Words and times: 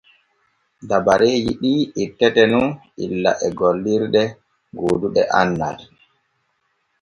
Dabareeji 0.89 1.51
ɗi 1.61 1.73
ettete 2.03 2.43
nun 2.51 2.67
illa 3.05 3.31
e 3.45 3.47
gollorɗe 3.57 4.23
gooduɗe 4.77 5.21
andal. 5.39 5.77